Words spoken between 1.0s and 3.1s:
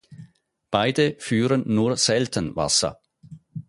führen nur selten Wasser.